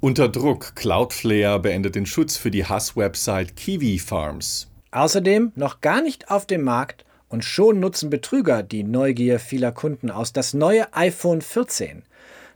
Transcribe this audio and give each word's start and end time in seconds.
Unter 0.00 0.28
Druck. 0.28 0.76
Cloudflare 0.76 1.58
beendet 1.58 1.96
den 1.96 2.06
Schutz 2.06 2.36
für 2.36 2.52
die 2.52 2.64
Hass-Website 2.64 3.56
Kiwi 3.56 3.98
Farms. 3.98 4.68
Außerdem 4.92 5.50
noch 5.56 5.80
gar 5.80 6.02
nicht 6.02 6.30
auf 6.30 6.46
dem 6.46 6.62
Markt 6.62 7.04
und 7.28 7.44
schon 7.44 7.80
nutzen 7.80 8.08
Betrüger 8.08 8.62
die 8.62 8.84
Neugier 8.84 9.40
vieler 9.40 9.72
Kunden 9.72 10.12
aus. 10.12 10.32
Das 10.32 10.54
neue 10.54 10.94
iPhone 10.94 11.42
14. 11.42 12.04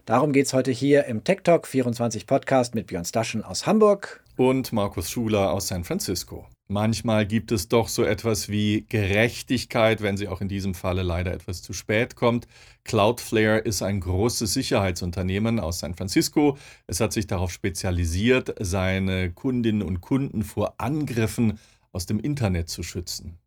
Darum 0.05 0.31
geht 0.31 0.45
es 0.45 0.53
heute 0.53 0.71
hier 0.71 1.03
im 1.03 1.25
Tech 1.25 1.39
Talk 1.43 1.67
24 1.67 2.27
Podcast 2.27 2.75
mit 2.75 2.87
Björn 2.87 3.03
Staschen 3.03 3.43
aus 3.43 3.67
Hamburg. 3.67 4.22
Und 4.35 4.73
Markus 4.73 5.11
Schuler 5.11 5.51
aus 5.51 5.67
San 5.67 5.83
Francisco. 5.83 6.47
Manchmal 6.67 7.27
gibt 7.27 7.51
es 7.51 7.67
doch 7.67 7.87
so 7.87 8.03
etwas 8.03 8.49
wie 8.49 8.85
Gerechtigkeit, 8.89 10.01
wenn 10.01 10.17
sie 10.17 10.27
auch 10.27 10.41
in 10.41 10.47
diesem 10.47 10.73
Falle 10.73 11.03
leider 11.03 11.31
etwas 11.31 11.61
zu 11.61 11.73
spät 11.73 12.15
kommt. 12.15 12.47
Cloudflare 12.83 13.59
ist 13.59 13.83
ein 13.83 13.99
großes 13.99 14.53
Sicherheitsunternehmen 14.53 15.59
aus 15.59 15.79
San 15.79 15.93
Francisco. 15.93 16.57
Es 16.87 16.99
hat 16.99 17.13
sich 17.13 17.27
darauf 17.27 17.51
spezialisiert, 17.51 18.55
seine 18.59 19.31
Kundinnen 19.31 19.83
und 19.83 20.01
Kunden 20.01 20.43
vor 20.43 20.75
Angriffen 20.79 21.59
aus 21.91 22.07
dem 22.07 22.19
Internet 22.19 22.69
zu 22.69 22.81
schützen. 22.81 23.37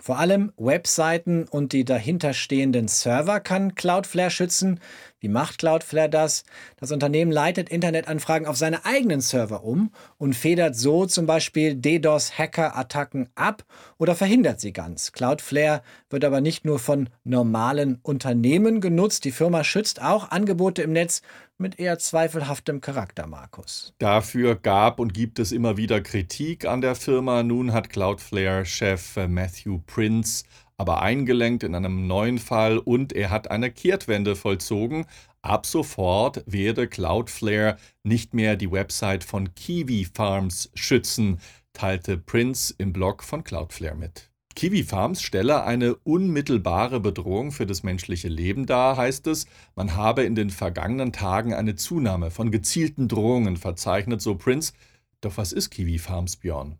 Vor 0.00 0.18
allem 0.18 0.52
Webseiten 0.56 1.48
und 1.48 1.72
die 1.72 1.84
dahinterstehenden 1.84 2.88
Server 2.88 3.40
kann 3.40 3.74
Cloudflare 3.74 4.30
schützen. 4.30 4.80
Wie 5.20 5.28
macht 5.28 5.58
Cloudflare 5.58 6.10
das? 6.10 6.44
Das 6.76 6.92
Unternehmen 6.92 7.32
leitet 7.32 7.70
Internetanfragen 7.70 8.46
auf 8.46 8.56
seine 8.56 8.84
eigenen 8.84 9.22
Server 9.22 9.64
um 9.64 9.90
und 10.18 10.34
federt 10.34 10.76
so 10.76 11.06
zum 11.06 11.24
Beispiel 11.26 11.74
DDoS-Hacker-Attacken 11.74 13.30
ab 13.34 13.64
oder 13.96 14.14
verhindert 14.14 14.60
sie 14.60 14.72
ganz. 14.72 15.12
Cloudflare 15.12 15.82
wird 16.10 16.24
aber 16.24 16.42
nicht 16.42 16.64
nur 16.66 16.78
von 16.78 17.08
normalen 17.24 18.00
Unternehmen 18.02 18.82
genutzt. 18.82 19.24
Die 19.24 19.32
Firma 19.32 19.64
schützt 19.64 20.02
auch 20.02 20.30
Angebote 20.30 20.82
im 20.82 20.92
Netz 20.92 21.22
mit 21.56 21.78
eher 21.78 21.98
zweifelhaftem 21.98 22.80
Charakter, 22.80 23.26
Markus. 23.26 23.94
Dafür 23.98 24.56
gab 24.56 24.98
und 24.98 25.14
gibt 25.14 25.38
es 25.38 25.52
immer 25.52 25.76
wieder 25.76 26.00
Kritik 26.00 26.66
an 26.66 26.80
der 26.80 26.96
Firma. 26.96 27.42
Nun 27.42 27.72
hat 27.72 27.90
Cloudflare-Chef 27.90 29.16
Matthew 29.28 29.78
Prince 29.86 30.44
aber 30.84 31.00
eingelenkt 31.00 31.62
in 31.62 31.74
einem 31.74 32.06
neuen 32.06 32.36
Fall 32.36 32.76
und 32.76 33.14
er 33.14 33.30
hat 33.30 33.50
eine 33.50 33.70
Kehrtwende 33.70 34.36
vollzogen. 34.36 35.06
Ab 35.40 35.64
sofort 35.64 36.44
werde 36.44 36.88
Cloudflare 36.88 37.78
nicht 38.02 38.34
mehr 38.34 38.54
die 38.56 38.70
Website 38.70 39.24
von 39.24 39.54
Kiwi 39.54 40.04
Farms 40.04 40.70
schützen, 40.74 41.40
teilte 41.72 42.18
Prince 42.18 42.74
im 42.76 42.92
Blog 42.92 43.24
von 43.24 43.44
Cloudflare 43.44 43.94
mit. 43.96 44.30
Kiwi 44.54 44.82
Farms 44.82 45.22
stelle 45.22 45.64
eine 45.64 45.94
unmittelbare 45.94 47.00
Bedrohung 47.00 47.50
für 47.50 47.64
das 47.64 47.82
menschliche 47.82 48.28
Leben 48.28 48.66
dar, 48.66 48.98
heißt 48.98 49.26
es. 49.28 49.46
Man 49.74 49.96
habe 49.96 50.24
in 50.24 50.34
den 50.34 50.50
vergangenen 50.50 51.14
Tagen 51.14 51.54
eine 51.54 51.76
Zunahme 51.76 52.30
von 52.30 52.50
gezielten 52.50 53.08
Drohungen 53.08 53.56
verzeichnet, 53.56 54.20
so 54.20 54.34
Prince. 54.34 54.74
Doch 55.22 55.38
was 55.38 55.52
ist 55.52 55.70
Kiwi 55.70 55.98
Farms, 55.98 56.36
Björn? 56.36 56.76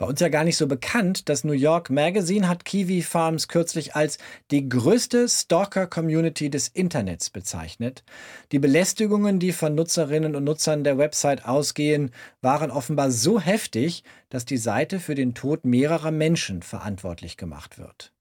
Bei 0.00 0.06
uns 0.06 0.18
ja 0.18 0.30
gar 0.30 0.44
nicht 0.44 0.56
so 0.56 0.66
bekannt. 0.66 1.28
Das 1.28 1.44
New 1.44 1.52
York 1.52 1.90
Magazine 1.90 2.48
hat 2.48 2.64
Kiwi 2.64 3.02
Farms 3.02 3.48
kürzlich 3.48 3.94
als 3.94 4.16
die 4.50 4.66
größte 4.66 5.28
Stalker-Community 5.28 6.48
des 6.48 6.68
Internets 6.68 7.28
bezeichnet. 7.28 8.02
Die 8.50 8.58
Belästigungen, 8.58 9.38
die 9.38 9.52
von 9.52 9.74
Nutzerinnen 9.74 10.34
und 10.36 10.44
Nutzern 10.44 10.84
der 10.84 10.96
Website 10.96 11.44
ausgehen, 11.44 12.12
waren 12.40 12.70
offenbar 12.70 13.10
so 13.10 13.40
heftig, 13.40 14.02
dass 14.30 14.46
die 14.46 14.56
Seite 14.56 15.00
für 15.00 15.14
den 15.14 15.34
Tod 15.34 15.66
mehrerer 15.66 16.12
Menschen 16.12 16.62
verantwortlich 16.62 17.36
gemacht 17.36 17.78
wird. 17.78 18.14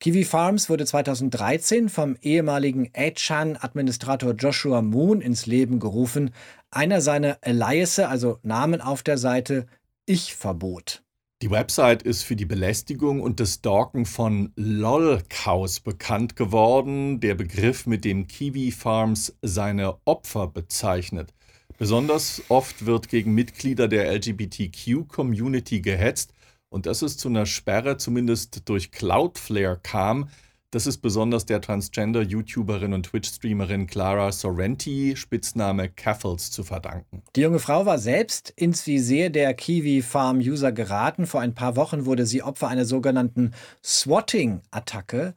Kiwi 0.00 0.24
Farms 0.24 0.68
wurde 0.68 0.84
2013 0.84 1.88
vom 1.88 2.16
ehemaligen 2.20 2.90
A-Chan-Administrator 2.94 4.34
Joshua 4.34 4.82
Moon 4.82 5.22
ins 5.22 5.46
Leben 5.46 5.80
gerufen. 5.80 6.34
Einer 6.70 7.00
seiner 7.00 7.38
Aliasse, 7.40 8.08
also 8.08 8.38
Namen 8.42 8.82
auf 8.82 9.02
der 9.02 9.16
Seite, 9.16 9.66
ich-Verbot. 10.10 11.04
Die 11.40 11.52
Website 11.52 12.02
ist 12.02 12.24
für 12.24 12.34
die 12.34 12.44
Belästigung 12.44 13.20
und 13.20 13.38
das 13.38 13.54
Stalken 13.54 14.06
von 14.06 14.52
LOL-Cows 14.56 15.78
bekannt 15.80 16.34
geworden, 16.34 17.20
der 17.20 17.36
Begriff, 17.36 17.86
mit 17.86 18.04
dem 18.04 18.26
Kiwi 18.26 18.72
Farms 18.72 19.36
seine 19.40 19.98
Opfer 20.04 20.48
bezeichnet. 20.48 21.32
Besonders 21.78 22.42
oft 22.48 22.86
wird 22.86 23.08
gegen 23.08 23.34
Mitglieder 23.34 23.86
der 23.86 24.12
LGBTQ-Community 24.12 25.80
gehetzt 25.80 26.34
und 26.70 26.86
dass 26.86 27.02
es 27.02 27.16
zu 27.16 27.28
einer 27.28 27.46
Sperre 27.46 27.96
zumindest 27.96 28.68
durch 28.68 28.90
Cloudflare 28.90 29.78
kam, 29.80 30.28
das 30.70 30.86
ist 30.86 30.98
besonders 30.98 31.46
der 31.46 31.60
Transgender-YouTuberin 31.60 32.92
und 32.92 33.06
Twitch-Streamerin 33.06 33.86
Clara 33.86 34.30
Sorrenti, 34.30 35.16
Spitzname 35.16 35.88
Caffels, 35.88 36.50
zu 36.50 36.62
verdanken. 36.62 37.22
Die 37.34 37.40
junge 37.40 37.58
Frau 37.58 37.86
war 37.86 37.98
selbst 37.98 38.50
ins 38.50 38.86
Visier 38.86 39.30
der 39.30 39.52
Kiwi 39.54 40.02
Farm-User 40.02 40.70
geraten. 40.70 41.26
Vor 41.26 41.40
ein 41.40 41.54
paar 41.54 41.76
Wochen 41.76 42.06
wurde 42.06 42.24
sie 42.24 42.42
Opfer 42.42 42.68
einer 42.68 42.84
sogenannten 42.84 43.52
Swatting-Attacke. 43.84 45.34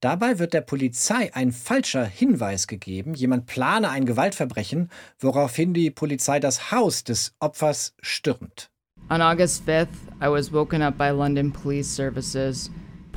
Dabei 0.00 0.38
wird 0.38 0.52
der 0.52 0.60
Polizei 0.60 1.34
ein 1.34 1.52
falscher 1.52 2.04
Hinweis 2.04 2.66
gegeben, 2.66 3.14
jemand 3.14 3.46
plane 3.46 3.88
ein 3.88 4.04
Gewaltverbrechen, 4.04 4.90
woraufhin 5.18 5.74
die 5.74 5.90
Polizei 5.90 6.38
das 6.38 6.70
Haus 6.70 7.02
des 7.02 7.34
Opfers 7.40 7.94
stürmt. 8.02 8.70
On 9.10 9.22
August 9.22 9.68
5th, 9.68 9.88
I 10.20 10.28
was 10.28 10.52
woken 10.52 10.82
up 10.82 10.98
by 10.98 11.10
London 11.10 11.52
Police 11.52 11.92
Services. 11.92 12.70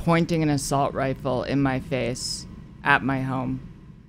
Pointing 0.04 0.42
an 0.42 0.48
assault 0.48 0.94
rifle 0.94 1.42
in 1.42 1.60
my 1.60 1.78
face 1.78 2.46
at 2.82 3.02
my 3.02 3.20
home. 3.20 3.60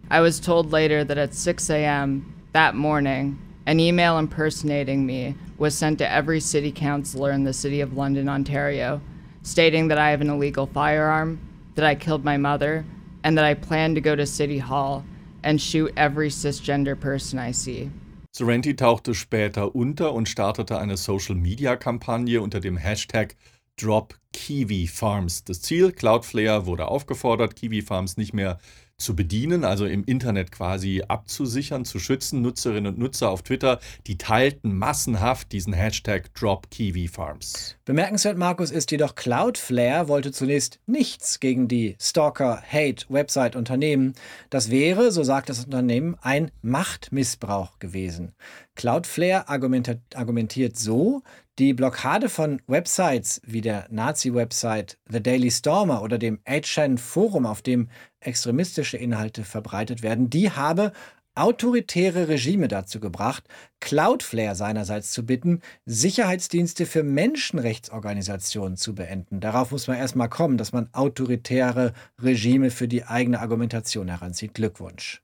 I 0.10 0.22
was 0.22 0.40
told 0.40 0.72
later 0.72 1.04
that 1.04 1.18
at 1.18 1.34
6 1.34 1.70
a.m. 1.70 2.34
that 2.54 2.76
morning, 2.76 3.38
an 3.66 3.80
email 3.80 4.18
impersonating 4.18 5.06
me 5.06 5.36
was 5.58 5.78
sent 5.78 5.98
to 6.00 6.10
every 6.10 6.40
city 6.40 6.72
councillor 6.72 7.32
in 7.32 7.44
the 7.44 7.52
city 7.54 7.82
of 7.82 7.98
London, 7.98 8.30
Ontario, 8.30 9.02
stating 9.44 9.90
that 9.90 9.98
I 9.98 10.12
have 10.12 10.22
an 10.22 10.30
illegal 10.30 10.66
firearm, 10.66 11.40
that 11.76 11.86
I 11.86 11.96
killed 11.96 12.24
my 12.24 12.38
mother, 12.38 12.86
and 13.24 13.38
that 13.38 13.46
I 13.46 13.54
plan 13.54 13.94
to 13.96 14.02
go 14.02 14.16
to 14.16 14.26
City 14.26 14.60
Hall 14.60 15.04
and 15.44 15.62
shoot 15.62 15.92
every 15.98 16.30
cisgender 16.30 16.98
person 17.00 17.38
I 17.38 17.52
see. 17.52 17.92
Sorrenti 18.34 18.74
tauchte 18.76 19.14
später 19.14 19.76
unter 19.76 20.14
und 20.14 20.30
startete 20.30 20.80
eine 20.80 20.96
Social-Media-Kampagne 20.96 22.42
unter 22.42 22.62
dem 22.62 22.78
Hashtag 22.78 23.36
Drop 23.78 24.16
Kiwi 24.34 24.88
Farms. 24.88 25.44
Das 25.44 25.62
Ziel, 25.62 25.92
Cloudflare 25.92 26.66
wurde 26.66 26.88
aufgefordert, 26.88 27.56
Kiwi 27.56 27.82
Farms 27.82 28.18
nicht 28.18 28.34
mehr 28.34 28.60
zu 29.02 29.16
bedienen, 29.16 29.66
also 29.66 29.86
im 29.86 30.04
Internet 30.06 30.52
quasi 30.52 31.04
abzusichern, 31.08 31.86
zu 31.86 32.00
schützen. 32.00 32.42
Nutzerinnen 32.42 32.94
und 32.94 33.00
Nutzer 33.00 33.30
auf 33.30 33.42
Twitter, 33.42 33.80
die 34.08 34.18
teilten 34.18 34.78
massenhaft 34.78 35.52
diesen 35.52 35.74
Hashtag 35.74 36.34
DropKiwiFarms. 36.36 37.78
Bemerkenswert, 37.84 38.38
Markus, 38.38 38.72
ist 38.72 38.92
jedoch, 38.92 39.16
Cloudflare 39.16 40.08
wollte 40.08 40.32
zunächst 40.32 40.80
nichts 40.86 41.40
gegen 41.40 41.68
die 41.68 41.96
Stalker-Hate-Website 42.00 43.56
unternehmen. 43.56 44.14
Das 44.50 44.70
wäre, 44.70 45.12
so 45.12 45.24
sagt 45.24 45.50
das 45.50 45.66
Unternehmen, 45.66 46.16
ein 46.22 46.52
Machtmissbrauch 46.62 47.80
gewesen. 47.80 48.34
Cloudflare 48.76 49.50
argumentiert 49.50 50.78
so, 50.78 51.24
die 51.62 51.76
Blockade 51.76 52.28
von 52.28 52.60
Websites 52.66 53.40
wie 53.46 53.62
der 53.62 53.86
Nazi-Website 53.92 54.98
The 55.08 55.22
Daily 55.22 55.52
Stormer 55.52 56.02
oder 56.02 56.18
dem 56.18 56.40
8chan-Forum, 56.40 57.46
auf 57.46 57.62
dem 57.62 57.88
extremistische 58.20 58.98
Inhalte 58.98 59.44
verbreitet 59.44 60.02
werden, 60.02 60.32
die 60.32 60.50
habe 60.50 60.92
autoritäre 61.36 62.28
Regime 62.28 62.68
dazu 62.68 63.00
gebracht, 63.00 63.44
Cloudflare 63.80 64.56
seinerseits 64.56 65.12
zu 65.12 65.24
bitten, 65.24 65.62
Sicherheitsdienste 65.86 66.88
für 66.88 67.04
Menschenrechtsorganisationen 67.04 68.76
zu 68.76 68.96
beenden. 68.96 69.40
Darauf 69.40 69.70
muss 69.70 69.88
man 69.88 69.98
erstmal 69.98 70.30
kommen, 70.30 70.58
dass 70.58 70.74
man 70.74 70.90
autoritäre 70.94 71.94
Regime 72.20 72.72
für 72.72 72.88
die 72.88 73.06
eigene 73.06 73.40
Argumentation 73.40 74.08
heranzieht. 74.08 74.56
Glückwunsch. 74.56 75.22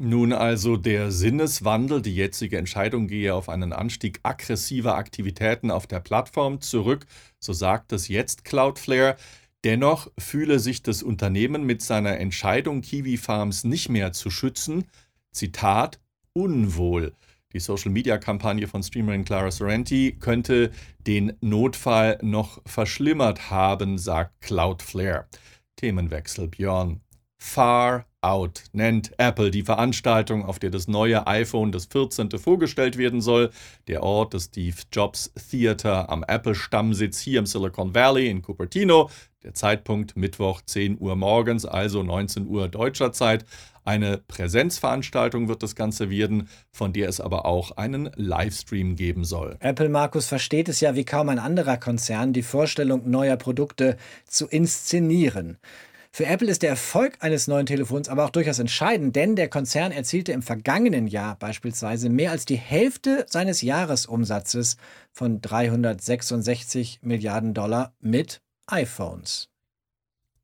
Nun 0.00 0.32
also 0.32 0.78
der 0.78 1.10
Sinneswandel, 1.10 2.00
die 2.00 2.14
jetzige 2.14 2.56
Entscheidung 2.56 3.08
gehe 3.08 3.34
auf 3.34 3.50
einen 3.50 3.74
Anstieg 3.74 4.20
aggressiver 4.22 4.96
Aktivitäten 4.96 5.70
auf 5.70 5.86
der 5.86 6.00
Plattform 6.00 6.62
zurück, 6.62 7.06
so 7.38 7.52
sagt 7.52 7.92
es 7.92 8.08
jetzt 8.08 8.44
Cloudflare. 8.44 9.16
Dennoch 9.64 10.10
fühle 10.18 10.58
sich 10.60 10.82
das 10.82 11.02
Unternehmen 11.02 11.64
mit 11.64 11.82
seiner 11.82 12.18
Entscheidung, 12.18 12.80
Kiwi 12.80 13.18
Farms 13.18 13.64
nicht 13.64 13.90
mehr 13.90 14.12
zu 14.12 14.30
schützen, 14.30 14.84
Zitat, 15.30 16.00
unwohl. 16.32 17.14
Die 17.52 17.60
Social-Media-Kampagne 17.60 18.66
von 18.66 18.82
Streamerin 18.82 19.26
Clara 19.26 19.50
Sorrenti 19.50 20.16
könnte 20.18 20.70
den 21.06 21.34
Notfall 21.42 22.18
noch 22.22 22.62
verschlimmert 22.64 23.50
haben, 23.50 23.98
sagt 23.98 24.40
Cloudflare. 24.40 25.26
Themenwechsel, 25.76 26.48
Björn. 26.48 27.02
Far 27.38 28.06
Out 28.22 28.64
nennt 28.72 29.12
Apple 29.18 29.50
die 29.50 29.64
Veranstaltung, 29.64 30.44
auf 30.44 30.58
der 30.58 30.70
das 30.70 30.86
neue 30.86 31.26
iPhone, 31.26 31.72
das 31.72 31.86
14. 31.86 32.30
vorgestellt 32.38 32.96
werden 32.96 33.20
soll. 33.20 33.50
Der 33.88 34.02
Ort 34.02 34.34
des 34.34 34.44
Steve 34.44 34.76
Jobs 34.92 35.32
Theater 35.50 36.08
am 36.08 36.24
Apple-Stammsitz 36.26 37.18
hier 37.20 37.40
im 37.40 37.46
Silicon 37.46 37.94
Valley 37.94 38.28
in 38.28 38.40
Cupertino. 38.40 39.10
Der 39.42 39.54
Zeitpunkt 39.54 40.16
Mittwoch 40.16 40.60
10 40.64 41.00
Uhr 41.00 41.16
morgens, 41.16 41.66
also 41.66 42.04
19 42.04 42.46
Uhr 42.46 42.68
deutscher 42.68 43.12
Zeit. 43.12 43.44
Eine 43.84 44.18
Präsenzveranstaltung 44.18 45.48
wird 45.48 45.64
das 45.64 45.74
Ganze 45.74 46.08
werden, 46.08 46.48
von 46.70 46.92
der 46.92 47.08
es 47.08 47.20
aber 47.20 47.44
auch 47.44 47.72
einen 47.72 48.10
Livestream 48.14 48.94
geben 48.94 49.24
soll. 49.24 49.56
Apple 49.58 49.88
Markus 49.88 50.26
versteht 50.26 50.68
es 50.68 50.78
ja 50.80 50.94
wie 50.94 51.04
kaum 51.04 51.28
ein 51.28 51.40
anderer 51.40 51.76
Konzern, 51.76 52.32
die 52.32 52.42
Vorstellung 52.42 53.10
neuer 53.10 53.36
Produkte 53.36 53.96
zu 54.24 54.46
inszenieren. 54.46 55.58
Für 56.14 56.26
Apple 56.26 56.50
ist 56.50 56.60
der 56.60 56.68
Erfolg 56.68 57.16
eines 57.20 57.48
neuen 57.48 57.64
Telefons 57.64 58.10
aber 58.10 58.26
auch 58.26 58.30
durchaus 58.30 58.58
entscheidend, 58.58 59.16
denn 59.16 59.34
der 59.34 59.48
Konzern 59.48 59.92
erzielte 59.92 60.32
im 60.32 60.42
vergangenen 60.42 61.06
Jahr 61.06 61.36
beispielsweise 61.36 62.10
mehr 62.10 62.32
als 62.32 62.44
die 62.44 62.56
Hälfte 62.56 63.24
seines 63.30 63.62
Jahresumsatzes 63.62 64.76
von 65.10 65.40
366 65.40 67.00
Milliarden 67.00 67.54
Dollar 67.54 67.94
mit 67.98 68.42
iPhones. 68.66 69.48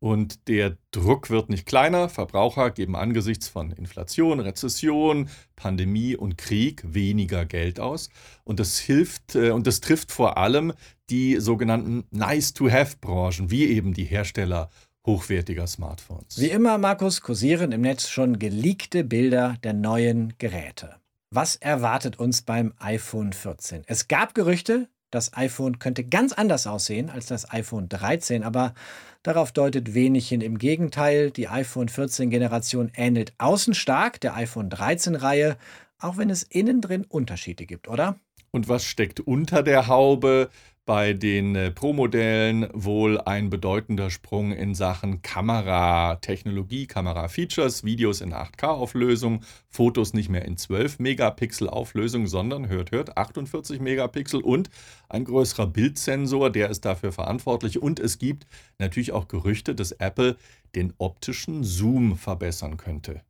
Und 0.00 0.48
der 0.48 0.78
Druck 0.92 1.28
wird 1.28 1.50
nicht 1.50 1.66
kleiner. 1.66 2.08
Verbraucher 2.08 2.70
geben 2.70 2.96
angesichts 2.96 3.48
von 3.48 3.72
Inflation, 3.72 4.40
Rezession, 4.40 5.28
Pandemie 5.56 6.16
und 6.16 6.38
Krieg 6.38 6.82
weniger 6.86 7.44
Geld 7.44 7.78
aus. 7.78 8.08
Und 8.44 8.60
das 8.60 8.78
hilft 8.78 9.34
äh, 9.34 9.50
und 9.50 9.66
das 9.66 9.80
trifft 9.80 10.12
vor 10.12 10.38
allem 10.38 10.72
die 11.10 11.40
sogenannten 11.40 12.04
Nice-to-Have-Branchen, 12.10 13.50
wie 13.50 13.66
eben 13.66 13.92
die 13.92 14.04
Hersteller 14.04 14.70
hochwertiger 15.08 15.66
Smartphones. 15.66 16.38
Wie 16.38 16.50
immer, 16.50 16.76
Markus, 16.76 17.22
kursieren 17.22 17.72
im 17.72 17.80
Netz 17.80 18.08
schon 18.08 18.38
geleakte 18.38 19.04
Bilder 19.04 19.56
der 19.64 19.72
neuen 19.72 20.34
Geräte. 20.36 20.96
Was 21.30 21.56
erwartet 21.56 22.18
uns 22.18 22.42
beim 22.42 22.74
iPhone 22.78 23.32
14? 23.32 23.84
Es 23.86 24.08
gab 24.08 24.34
Gerüchte, 24.34 24.88
das 25.10 25.34
iPhone 25.34 25.78
könnte 25.78 26.04
ganz 26.04 26.34
anders 26.34 26.66
aussehen 26.66 27.08
als 27.08 27.24
das 27.24 27.50
iPhone 27.50 27.88
13, 27.88 28.44
aber 28.44 28.74
darauf 29.22 29.50
deutet 29.50 29.94
wenig 29.94 30.28
hin. 30.28 30.42
Im 30.42 30.58
Gegenteil, 30.58 31.30
die 31.30 31.48
iPhone 31.48 31.88
14 31.88 32.28
Generation 32.28 32.92
ähnelt 32.94 33.32
außen 33.38 33.72
stark 33.72 34.20
der 34.20 34.36
iPhone 34.36 34.68
13 34.68 35.14
Reihe, 35.14 35.56
auch 35.98 36.18
wenn 36.18 36.28
es 36.28 36.42
innen 36.42 36.82
drin 36.82 37.06
Unterschiede 37.08 37.64
gibt, 37.64 37.88
oder? 37.88 38.16
Und 38.50 38.68
was 38.68 38.84
steckt 38.84 39.20
unter 39.20 39.62
der 39.62 39.86
Haube? 39.86 40.50
Bei 40.88 41.12
den 41.12 41.54
äh, 41.54 41.70
Pro-Modellen 41.70 42.66
wohl 42.72 43.20
ein 43.20 43.50
bedeutender 43.50 44.08
Sprung 44.08 44.52
in 44.52 44.74
Sachen 44.74 45.20
Kameratechnologie, 45.20 46.86
Kamera-Features, 46.86 47.84
Videos 47.84 48.22
in 48.22 48.32
8K-Auflösung, 48.32 49.42
Fotos 49.68 50.14
nicht 50.14 50.30
mehr 50.30 50.46
in 50.46 50.56
12 50.56 50.98
Megapixel 50.98 51.68
Auflösung, 51.68 52.26
sondern, 52.26 52.70
hört, 52.70 52.90
hört, 52.90 53.18
48 53.18 53.80
Megapixel 53.80 54.40
und 54.40 54.70
ein 55.10 55.26
größerer 55.26 55.66
Bildsensor, 55.66 56.48
der 56.48 56.70
ist 56.70 56.86
dafür 56.86 57.12
verantwortlich. 57.12 57.82
Und 57.82 58.00
es 58.00 58.18
gibt 58.18 58.46
natürlich 58.78 59.12
auch 59.12 59.28
Gerüchte, 59.28 59.74
dass 59.74 59.92
Apple 59.92 60.38
den 60.74 60.94
optischen 60.96 61.64
Zoom 61.64 62.16
verbessern 62.16 62.78
könnte. 62.78 63.20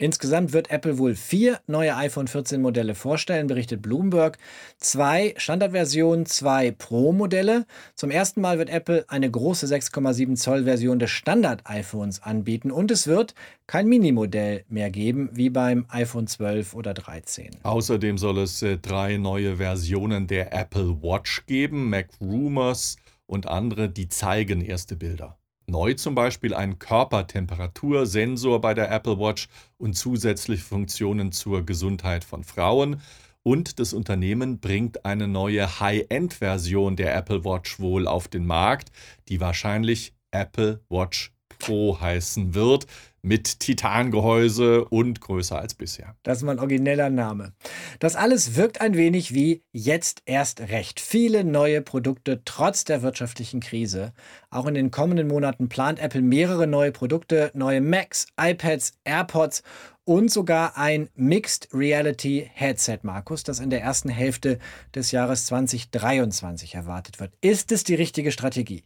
Insgesamt 0.00 0.54
wird 0.54 0.70
Apple 0.70 0.96
wohl 0.96 1.14
vier 1.14 1.60
neue 1.66 1.94
iPhone 1.94 2.26
14 2.26 2.62
Modelle 2.62 2.94
vorstellen, 2.94 3.48
berichtet 3.48 3.82
Bloomberg. 3.82 4.38
Zwei 4.78 5.34
Standardversionen, 5.36 6.24
zwei 6.24 6.70
Pro-Modelle. 6.70 7.66
Zum 7.96 8.10
ersten 8.10 8.40
Mal 8.40 8.56
wird 8.56 8.70
Apple 8.70 9.04
eine 9.08 9.30
große 9.30 9.66
6,7 9.66 10.36
Zoll 10.36 10.64
Version 10.64 10.98
des 10.98 11.10
Standard-iPhones 11.10 12.22
anbieten 12.22 12.70
und 12.70 12.90
es 12.90 13.08
wird 13.08 13.34
kein 13.66 13.88
Minimodell 13.88 14.64
mehr 14.70 14.90
geben, 14.90 15.28
wie 15.32 15.50
beim 15.50 15.84
iPhone 15.90 16.26
12 16.26 16.74
oder 16.74 16.94
13. 16.94 17.50
Außerdem 17.62 18.16
soll 18.16 18.38
es 18.38 18.62
äh, 18.62 18.78
drei 18.78 19.18
neue 19.18 19.58
Versionen 19.58 20.26
der 20.26 20.54
Apple 20.54 21.02
Watch 21.02 21.44
geben, 21.44 21.90
Mac 21.90 22.08
Rumors 22.22 22.96
und 23.26 23.46
andere, 23.46 23.90
die 23.90 24.08
zeigen 24.08 24.62
erste 24.62 24.96
Bilder. 24.96 25.36
Neu 25.70 25.94
zum 25.94 26.16
Beispiel 26.16 26.52
ein 26.52 26.78
Körpertemperatursensor 26.80 28.60
bei 28.60 28.74
der 28.74 28.90
Apple 28.90 29.18
Watch 29.18 29.48
und 29.78 29.94
zusätzliche 29.94 30.64
Funktionen 30.64 31.30
zur 31.30 31.64
Gesundheit 31.64 32.24
von 32.24 32.42
Frauen. 32.42 33.00
Und 33.42 33.78
das 33.78 33.92
Unternehmen 33.92 34.58
bringt 34.58 35.04
eine 35.04 35.28
neue 35.28 35.80
High-End-Version 35.80 36.96
der 36.96 37.14
Apple 37.14 37.44
Watch 37.44 37.78
wohl 37.78 38.06
auf 38.06 38.28
den 38.28 38.46
Markt, 38.46 38.90
die 39.28 39.40
wahrscheinlich 39.40 40.12
Apple 40.32 40.80
Watch 40.88 41.32
Pro 41.58 42.00
heißen 42.00 42.54
wird 42.54 42.86
mit 43.22 43.60
Titangehäuse 43.60 44.84
und 44.84 45.20
größer 45.20 45.58
als 45.58 45.74
bisher. 45.74 46.14
Das 46.22 46.38
ist 46.38 46.44
mal 46.44 46.52
ein 46.52 46.58
origineller 46.58 47.10
Name. 47.10 47.52
Das 47.98 48.16
alles 48.16 48.56
wirkt 48.56 48.80
ein 48.80 48.96
wenig 48.96 49.34
wie 49.34 49.62
jetzt 49.72 50.22
erst 50.26 50.60
recht. 50.60 51.00
Viele 51.00 51.44
neue 51.44 51.82
Produkte 51.82 52.42
trotz 52.44 52.84
der 52.84 53.02
wirtschaftlichen 53.02 53.60
Krise. 53.60 54.12
Auch 54.50 54.66
in 54.66 54.74
den 54.74 54.90
kommenden 54.90 55.28
Monaten 55.28 55.68
plant 55.68 55.98
Apple 55.98 56.22
mehrere 56.22 56.66
neue 56.66 56.92
Produkte, 56.92 57.50
neue 57.54 57.80
Macs, 57.80 58.26
iPads, 58.40 58.92
AirPods 59.04 59.62
und 60.04 60.30
sogar 60.30 60.76
ein 60.76 61.08
Mixed 61.14 61.68
Reality 61.72 62.50
Headset, 62.52 62.98
Markus, 63.02 63.44
das 63.44 63.60
in 63.60 63.70
der 63.70 63.82
ersten 63.82 64.08
Hälfte 64.08 64.58
des 64.94 65.12
Jahres 65.12 65.46
2023 65.46 66.74
erwartet 66.74 67.20
wird. 67.20 67.32
Ist 67.40 67.70
es 67.70 67.84
die 67.84 67.94
richtige 67.94 68.32
Strategie? 68.32 68.82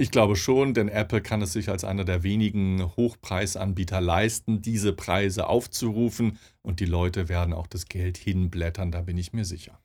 Ich 0.00 0.12
glaube 0.12 0.36
schon, 0.36 0.74
denn 0.74 0.88
Apple 0.88 1.20
kann 1.20 1.42
es 1.42 1.52
sich 1.52 1.70
als 1.70 1.82
einer 1.82 2.04
der 2.04 2.22
wenigen 2.22 2.96
Hochpreisanbieter 2.96 4.00
leisten, 4.00 4.62
diese 4.62 4.92
Preise 4.92 5.48
aufzurufen 5.48 6.38
und 6.62 6.78
die 6.78 6.84
Leute 6.84 7.28
werden 7.28 7.52
auch 7.52 7.66
das 7.66 7.86
Geld 7.86 8.16
hinblättern, 8.16 8.92
da 8.92 9.02
bin 9.02 9.18
ich 9.18 9.32
mir 9.32 9.44
sicher. 9.44 9.80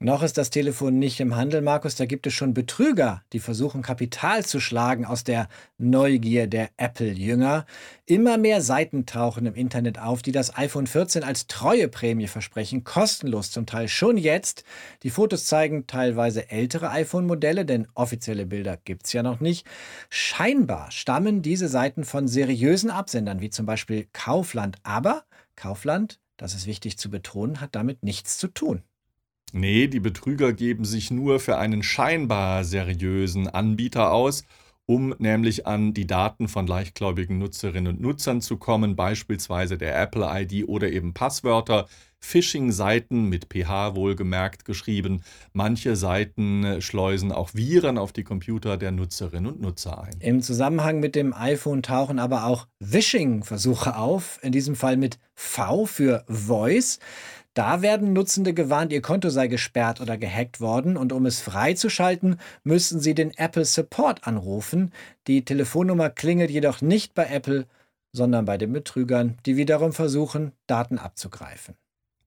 Noch 0.00 0.22
ist 0.22 0.38
das 0.38 0.50
Telefon 0.50 1.00
nicht 1.00 1.18
im 1.18 1.34
Handel, 1.34 1.60
Markus. 1.60 1.96
Da 1.96 2.06
gibt 2.06 2.28
es 2.28 2.32
schon 2.32 2.54
Betrüger, 2.54 3.24
die 3.32 3.40
versuchen, 3.40 3.82
Kapital 3.82 4.44
zu 4.46 4.60
schlagen 4.60 5.04
aus 5.04 5.24
der 5.24 5.48
Neugier 5.76 6.46
der 6.46 6.70
Apple-Jünger. 6.76 7.66
Immer 8.06 8.38
mehr 8.38 8.62
Seiten 8.62 9.06
tauchen 9.06 9.44
im 9.46 9.56
Internet 9.56 9.98
auf, 9.98 10.22
die 10.22 10.30
das 10.30 10.56
iPhone 10.56 10.86
14 10.86 11.24
als 11.24 11.48
Treueprämie 11.48 12.28
versprechen, 12.28 12.84
kostenlos 12.84 13.50
zum 13.50 13.66
Teil 13.66 13.88
schon 13.88 14.18
jetzt. 14.18 14.62
Die 15.02 15.10
Fotos 15.10 15.46
zeigen 15.46 15.88
teilweise 15.88 16.48
ältere 16.48 16.90
iPhone-Modelle, 16.90 17.64
denn 17.64 17.88
offizielle 17.94 18.46
Bilder 18.46 18.76
gibt 18.76 19.06
es 19.06 19.12
ja 19.12 19.24
noch 19.24 19.40
nicht. 19.40 19.66
Scheinbar 20.10 20.92
stammen 20.92 21.42
diese 21.42 21.66
Seiten 21.66 22.04
von 22.04 22.28
seriösen 22.28 22.90
Absendern, 22.90 23.40
wie 23.40 23.50
zum 23.50 23.66
Beispiel 23.66 24.06
Kaufland. 24.12 24.76
Aber 24.84 25.24
Kaufland, 25.56 26.20
das 26.36 26.54
ist 26.54 26.68
wichtig 26.68 26.98
zu 26.98 27.10
betonen, 27.10 27.60
hat 27.60 27.74
damit 27.74 28.04
nichts 28.04 28.38
zu 28.38 28.46
tun. 28.46 28.84
Nee, 29.52 29.86
die 29.86 30.00
Betrüger 30.00 30.52
geben 30.52 30.84
sich 30.84 31.10
nur 31.10 31.40
für 31.40 31.58
einen 31.58 31.82
scheinbar 31.82 32.64
seriösen 32.64 33.48
Anbieter 33.48 34.12
aus, 34.12 34.44
um 34.84 35.14
nämlich 35.18 35.66
an 35.66 35.92
die 35.92 36.06
Daten 36.06 36.48
von 36.48 36.66
leichtgläubigen 36.66 37.38
Nutzerinnen 37.38 37.94
und 37.94 38.00
Nutzern 38.00 38.40
zu 38.40 38.56
kommen, 38.56 38.96
beispielsweise 38.96 39.76
der 39.76 40.00
Apple-ID 40.00 40.66
oder 40.66 40.90
eben 40.90 41.12
Passwörter, 41.12 41.86
Phishing-Seiten 42.20 43.28
mit 43.28 43.46
pH 43.52 43.94
wohlgemerkt 43.94 44.64
geschrieben. 44.64 45.22
Manche 45.52 45.94
Seiten 45.94 46.80
schleusen 46.80 47.32
auch 47.32 47.50
Viren 47.54 47.98
auf 47.98 48.12
die 48.12 48.24
Computer 48.24 48.76
der 48.76 48.90
Nutzerinnen 48.90 49.52
und 49.52 49.60
Nutzer 49.60 50.02
ein. 50.02 50.16
Im 50.20 50.42
Zusammenhang 50.42 51.00
mit 51.00 51.14
dem 51.14 51.32
iPhone 51.32 51.82
tauchen 51.82 52.18
aber 52.18 52.46
auch 52.46 52.66
Wishing-Versuche 52.80 53.96
auf, 53.96 54.38
in 54.42 54.52
diesem 54.52 54.74
Fall 54.74 54.96
mit 54.96 55.18
V 55.34 55.86
für 55.86 56.24
Voice. 56.28 56.98
Da 57.58 57.82
werden 57.82 58.12
Nutzende 58.12 58.54
gewarnt, 58.54 58.92
ihr 58.92 59.02
Konto 59.02 59.30
sei 59.30 59.48
gesperrt 59.48 60.00
oder 60.00 60.16
gehackt 60.16 60.60
worden 60.60 60.96
und 60.96 61.12
um 61.12 61.26
es 61.26 61.40
freizuschalten, 61.40 62.38
müssen 62.62 63.00
sie 63.00 63.16
den 63.16 63.36
Apple 63.36 63.64
Support 63.64 64.28
anrufen. 64.28 64.92
Die 65.26 65.44
Telefonnummer 65.44 66.08
klingelt 66.08 66.52
jedoch 66.52 66.82
nicht 66.82 67.14
bei 67.14 67.24
Apple, 67.26 67.66
sondern 68.12 68.44
bei 68.44 68.58
den 68.58 68.72
Betrügern, 68.72 69.38
die 69.44 69.56
wiederum 69.56 69.92
versuchen, 69.92 70.52
Daten 70.68 70.98
abzugreifen. 70.98 71.74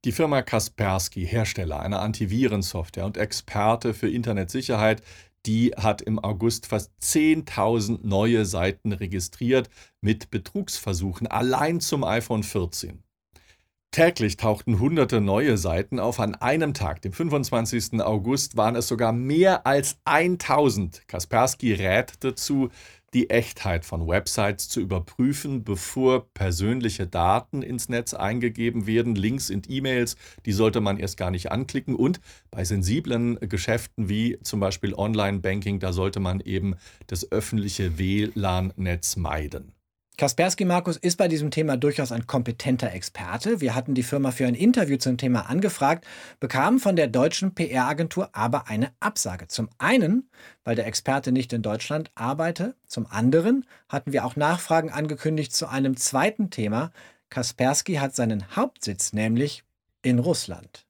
Die 0.04 0.12
Firma 0.12 0.42
Kaspersky, 0.42 1.26
Hersteller 1.26 1.80
einer 1.80 2.02
Antivirensoftware 2.02 3.06
und 3.06 3.16
Experte 3.16 3.94
für 3.94 4.10
Internetsicherheit, 4.10 5.00
die 5.46 5.70
hat 5.74 6.02
im 6.02 6.18
August 6.18 6.66
fast 6.66 6.92
10.000 7.00 8.00
neue 8.02 8.44
Seiten 8.44 8.92
registriert 8.92 9.70
mit 10.02 10.30
Betrugsversuchen 10.30 11.26
allein 11.26 11.80
zum 11.80 12.04
iPhone 12.04 12.42
14. 12.42 13.02
Täglich 13.92 14.38
tauchten 14.38 14.80
hunderte 14.80 15.20
neue 15.20 15.58
Seiten 15.58 16.00
auf. 16.00 16.18
An 16.18 16.34
einem 16.34 16.72
Tag, 16.72 17.02
dem 17.02 17.12
25. 17.12 18.00
August, 18.00 18.56
waren 18.56 18.74
es 18.74 18.88
sogar 18.88 19.12
mehr 19.12 19.66
als 19.66 19.98
1000. 20.06 21.06
Kaspersky 21.08 21.74
rät 21.74 22.14
dazu, 22.20 22.70
die 23.12 23.28
Echtheit 23.28 23.84
von 23.84 24.08
Websites 24.08 24.70
zu 24.70 24.80
überprüfen, 24.80 25.62
bevor 25.62 26.32
persönliche 26.32 27.06
Daten 27.06 27.60
ins 27.60 27.90
Netz 27.90 28.14
eingegeben 28.14 28.86
werden. 28.86 29.14
Links 29.14 29.50
in 29.50 29.60
E-Mails, 29.68 30.16
die 30.46 30.52
sollte 30.52 30.80
man 30.80 30.96
erst 30.96 31.18
gar 31.18 31.30
nicht 31.30 31.52
anklicken. 31.52 31.94
Und 31.94 32.22
bei 32.50 32.64
sensiblen 32.64 33.38
Geschäften 33.40 34.08
wie 34.08 34.38
zum 34.42 34.58
Beispiel 34.58 34.94
Online-Banking, 34.94 35.80
da 35.80 35.92
sollte 35.92 36.18
man 36.18 36.40
eben 36.40 36.76
das 37.08 37.30
öffentliche 37.30 37.98
WLAN-Netz 37.98 39.16
meiden. 39.16 39.74
Kaspersky 40.18 40.66
Markus 40.66 40.98
ist 40.98 41.16
bei 41.16 41.26
diesem 41.26 41.50
Thema 41.50 41.76
durchaus 41.76 42.12
ein 42.12 42.26
kompetenter 42.26 42.92
Experte. 42.92 43.60
Wir 43.60 43.74
hatten 43.74 43.94
die 43.94 44.02
Firma 44.02 44.30
für 44.30 44.46
ein 44.46 44.54
Interview 44.54 44.98
zum 44.98 45.16
Thema 45.16 45.48
angefragt, 45.48 46.06
bekamen 46.38 46.80
von 46.80 46.96
der 46.96 47.08
deutschen 47.08 47.54
PR-Agentur 47.54 48.28
aber 48.32 48.68
eine 48.68 48.92
Absage. 49.00 49.48
Zum 49.48 49.70
einen, 49.78 50.28
weil 50.64 50.76
der 50.76 50.86
Experte 50.86 51.32
nicht 51.32 51.52
in 51.52 51.62
Deutschland 51.62 52.10
arbeite. 52.14 52.76
Zum 52.86 53.06
anderen 53.06 53.64
hatten 53.88 54.12
wir 54.12 54.24
auch 54.24 54.36
Nachfragen 54.36 54.90
angekündigt 54.90 55.54
zu 55.54 55.66
einem 55.66 55.96
zweiten 55.96 56.50
Thema. 56.50 56.92
Kaspersky 57.30 57.94
hat 57.94 58.14
seinen 58.14 58.54
Hauptsitz 58.54 59.14
nämlich 59.14 59.64
in 60.02 60.18
Russland. 60.18 60.84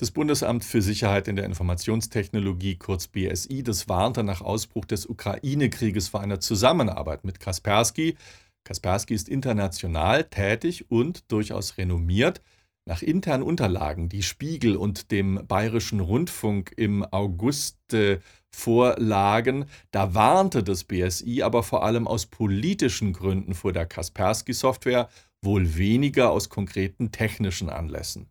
Das 0.00 0.10
Bundesamt 0.12 0.64
für 0.64 0.80
Sicherheit 0.82 1.26
in 1.26 1.34
der 1.34 1.44
Informationstechnologie, 1.44 2.76
kurz 2.76 3.08
BSI, 3.08 3.64
das 3.64 3.88
warnte 3.88 4.22
nach 4.22 4.42
Ausbruch 4.42 4.84
des 4.84 5.06
Ukraine-Krieges 5.06 6.08
vor 6.08 6.20
einer 6.20 6.38
Zusammenarbeit 6.38 7.24
mit 7.24 7.40
Kaspersky. 7.40 8.16
Kaspersky 8.68 9.14
ist 9.14 9.30
international 9.30 10.24
tätig 10.24 10.90
und 10.90 11.32
durchaus 11.32 11.78
renommiert. 11.78 12.42
Nach 12.84 13.00
internen 13.00 13.42
Unterlagen, 13.42 14.10
die 14.10 14.22
Spiegel 14.22 14.76
und 14.76 15.10
dem 15.10 15.46
Bayerischen 15.48 16.00
Rundfunk 16.00 16.74
im 16.76 17.02
August 17.02 17.94
äh, 17.94 18.20
vorlagen, 18.50 19.64
da 19.90 20.12
warnte 20.14 20.62
das 20.62 20.84
BSI 20.84 21.42
aber 21.42 21.62
vor 21.62 21.82
allem 21.82 22.06
aus 22.06 22.26
politischen 22.26 23.14
Gründen 23.14 23.54
vor 23.54 23.72
der 23.72 23.86
Kaspersky-Software, 23.86 25.08
wohl 25.40 25.76
weniger 25.76 26.30
aus 26.30 26.50
konkreten 26.50 27.10
technischen 27.10 27.70
Anlässen. 27.70 28.28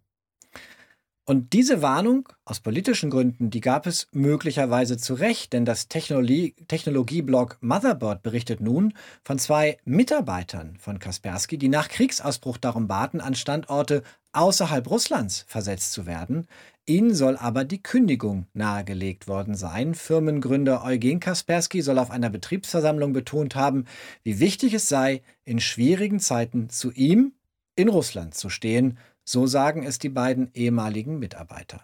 Und 1.29 1.51
diese 1.51 1.81
Warnung 1.81 2.29
aus 2.45 2.61
politischen 2.61 3.09
Gründen, 3.09 3.49
die 3.49 3.59
gab 3.59 3.85
es 3.85 4.07
möglicherweise 4.13 4.95
zu 4.95 5.13
Recht, 5.13 5.51
denn 5.51 5.65
das 5.65 5.89
Technologie 5.89 6.55
Technologieblog 6.69 7.57
Motherboard 7.59 8.23
berichtet 8.23 8.61
nun 8.61 8.93
von 9.25 9.37
zwei 9.37 9.77
Mitarbeitern 9.83 10.77
von 10.79 10.99
Kaspersky, 10.99 11.57
die 11.57 11.67
nach 11.67 11.89
Kriegsausbruch 11.89 12.55
darum 12.55 12.87
baten, 12.87 13.19
an 13.19 13.35
Standorte 13.35 14.03
außerhalb 14.31 14.89
Russlands 14.89 15.43
versetzt 15.49 15.91
zu 15.91 16.05
werden. 16.05 16.47
Ihnen 16.85 17.13
soll 17.13 17.35
aber 17.35 17.65
die 17.65 17.83
Kündigung 17.83 18.47
nahegelegt 18.53 19.27
worden 19.27 19.55
sein. 19.55 19.95
Firmengründer 19.95 20.85
Eugen 20.85 21.19
Kaspersky 21.19 21.81
soll 21.81 21.99
auf 21.99 22.09
einer 22.09 22.29
Betriebsversammlung 22.29 23.11
betont 23.11 23.53
haben, 23.53 23.83
wie 24.23 24.39
wichtig 24.39 24.73
es 24.73 24.87
sei, 24.87 25.23
in 25.43 25.59
schwierigen 25.59 26.21
Zeiten 26.21 26.69
zu 26.69 26.89
ihm 26.93 27.33
in 27.75 27.89
Russland 27.89 28.33
zu 28.33 28.49
stehen, 28.49 28.97
so 29.27 29.45
sagen 29.45 29.83
es 29.83 29.99
die 29.99 30.09
beiden 30.09 30.49
ehemaligen 30.53 31.19
Mitarbeiter. 31.19 31.83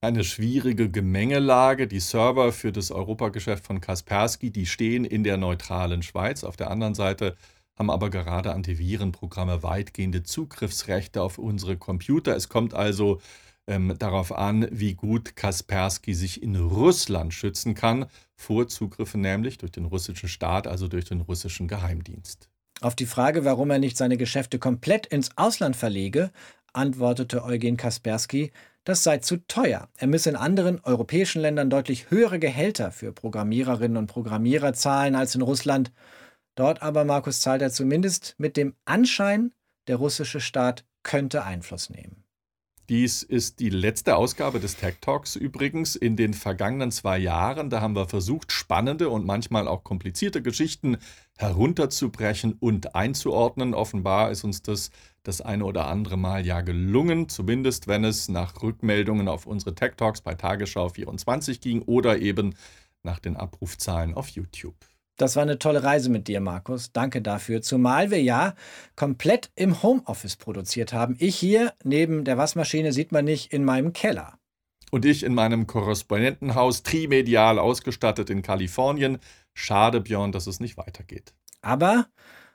Eine 0.00 0.24
schwierige 0.24 0.90
Gemengelage. 0.90 1.86
Die 1.86 2.00
Server 2.00 2.52
für 2.52 2.72
das 2.72 2.90
Europageschäft 2.90 3.66
von 3.66 3.80
Kaspersky, 3.80 4.50
die 4.50 4.66
stehen 4.66 5.04
in 5.04 5.22
der 5.22 5.36
neutralen 5.36 6.02
Schweiz. 6.02 6.42
Auf 6.42 6.56
der 6.56 6.70
anderen 6.70 6.94
Seite 6.94 7.36
haben 7.76 7.90
aber 7.90 8.10
gerade 8.10 8.52
Antivirenprogramme 8.52 9.62
weitgehende 9.62 10.22
Zugriffsrechte 10.22 11.22
auf 11.22 11.38
unsere 11.38 11.76
Computer. 11.76 12.34
Es 12.34 12.48
kommt 12.48 12.74
also 12.74 13.20
ähm, 13.66 13.94
darauf 13.98 14.32
an, 14.32 14.66
wie 14.72 14.94
gut 14.94 15.36
Kaspersky 15.36 16.14
sich 16.14 16.42
in 16.42 16.56
Russland 16.56 17.32
schützen 17.32 17.74
kann, 17.74 18.06
vor 18.34 18.68
Zugriffen 18.68 19.20
nämlich 19.20 19.58
durch 19.58 19.72
den 19.72 19.84
russischen 19.84 20.28
Staat, 20.28 20.66
also 20.66 20.88
durch 20.88 21.04
den 21.04 21.20
russischen 21.20 21.68
Geheimdienst. 21.68 22.48
Auf 22.80 22.96
die 22.96 23.06
Frage, 23.06 23.44
warum 23.44 23.70
er 23.70 23.78
nicht 23.78 23.98
seine 23.98 24.16
Geschäfte 24.16 24.58
komplett 24.58 25.06
ins 25.06 25.36
Ausland 25.36 25.76
verlege, 25.76 26.30
antwortete 26.72 27.44
Eugen 27.44 27.76
Kaspersky, 27.76 28.52
das 28.84 29.04
sei 29.04 29.18
zu 29.18 29.36
teuer. 29.46 29.88
Er 29.96 30.06
müsse 30.06 30.30
in 30.30 30.36
anderen 30.36 30.80
europäischen 30.84 31.42
Ländern 31.42 31.70
deutlich 31.70 32.10
höhere 32.10 32.38
Gehälter 32.38 32.90
für 32.92 33.12
Programmiererinnen 33.12 33.96
und 33.96 34.06
Programmierer 34.06 34.72
zahlen 34.72 35.14
als 35.14 35.34
in 35.34 35.42
Russland. 35.42 35.92
Dort 36.54 36.82
aber, 36.82 37.04
Markus, 37.04 37.40
zahlt 37.40 37.62
er 37.62 37.70
zumindest 37.70 38.34
mit 38.38 38.56
dem 38.56 38.74
Anschein, 38.84 39.52
der 39.86 39.96
russische 39.96 40.40
Staat 40.40 40.84
könnte 41.02 41.44
Einfluss 41.44 41.90
nehmen. 41.90 42.19
Dies 42.90 43.22
ist 43.22 43.60
die 43.60 43.70
letzte 43.70 44.16
Ausgabe 44.16 44.58
des 44.58 44.74
Tech 44.74 44.96
Talks 45.00 45.36
übrigens. 45.36 45.94
In 45.94 46.16
den 46.16 46.34
vergangenen 46.34 46.90
zwei 46.90 47.18
Jahren, 47.18 47.70
da 47.70 47.80
haben 47.80 47.94
wir 47.94 48.08
versucht, 48.08 48.50
spannende 48.50 49.10
und 49.10 49.24
manchmal 49.24 49.68
auch 49.68 49.84
komplizierte 49.84 50.42
Geschichten 50.42 50.96
herunterzubrechen 51.38 52.54
und 52.58 52.96
einzuordnen. 52.96 53.74
Offenbar 53.74 54.32
ist 54.32 54.42
uns 54.42 54.62
das 54.62 54.90
das 55.22 55.40
eine 55.40 55.66
oder 55.66 55.86
andere 55.86 56.16
Mal 56.16 56.44
ja 56.44 56.62
gelungen, 56.62 57.28
zumindest 57.28 57.86
wenn 57.86 58.04
es 58.04 58.28
nach 58.28 58.60
Rückmeldungen 58.60 59.28
auf 59.28 59.46
unsere 59.46 59.76
Tech 59.76 59.92
Talks 59.96 60.20
bei 60.20 60.34
Tagesschau 60.34 60.88
24 60.88 61.60
ging 61.60 61.82
oder 61.82 62.18
eben 62.18 62.56
nach 63.04 63.20
den 63.20 63.36
Abrufzahlen 63.36 64.14
auf 64.14 64.30
YouTube. 64.30 64.89
Das 65.20 65.36
war 65.36 65.42
eine 65.42 65.58
tolle 65.58 65.82
Reise 65.82 66.08
mit 66.08 66.28
dir, 66.28 66.40
Markus. 66.40 66.92
Danke 66.92 67.20
dafür. 67.20 67.60
Zumal 67.60 68.10
wir 68.10 68.22
ja 68.22 68.54
komplett 68.96 69.50
im 69.54 69.82
Homeoffice 69.82 70.36
produziert 70.36 70.94
haben. 70.94 71.14
Ich 71.18 71.36
hier 71.36 71.74
neben 71.84 72.24
der 72.24 72.38
Waschmaschine 72.38 72.94
sieht 72.94 73.12
man 73.12 73.26
nicht 73.26 73.52
in 73.52 73.62
meinem 73.62 73.92
Keller. 73.92 74.38
Und 74.90 75.04
ich 75.04 75.22
in 75.22 75.34
meinem 75.34 75.66
Korrespondentenhaus, 75.66 76.84
trimedial 76.84 77.58
ausgestattet 77.58 78.30
in 78.30 78.40
Kalifornien. 78.40 79.18
Schade, 79.52 80.00
Björn, 80.00 80.32
dass 80.32 80.46
es 80.46 80.58
nicht 80.58 80.78
weitergeht. 80.78 81.34
Aber, 81.60 82.06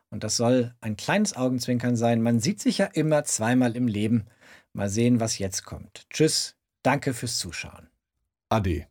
und 0.10 0.24
das 0.24 0.36
soll 0.36 0.74
ein 0.82 0.98
kleines 0.98 1.36
Augenzwinkern 1.36 1.96
sein, 1.96 2.24
man 2.24 2.40
sieht 2.40 2.60
sich 2.60 2.80
ja 2.80 2.88
immer 2.88 3.26
zweimal 3.26 3.76
im 3.76 3.88
Leben. 3.88 4.26
Mal 4.74 4.90
sehen, 4.90 5.20
was 5.20 5.38
jetzt 5.38 5.66
kommt. 5.66 6.08
Tschüss, 6.10 6.56
danke 6.82 7.14
fürs 7.14 7.38
Zuschauen. 7.38 7.90
Ade. 8.50 8.88